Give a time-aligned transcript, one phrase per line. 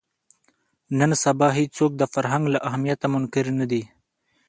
[0.97, 3.81] نن سبا هېڅوک د فرهنګ له اهمیته منکر نه دي